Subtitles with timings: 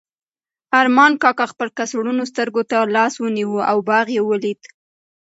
[0.79, 4.59] ارمان کاکا خپلو کڅوړنو سترګو ته لاس ونیو او باغ یې ولید.